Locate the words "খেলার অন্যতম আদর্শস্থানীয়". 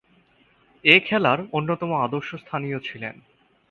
0.99-2.79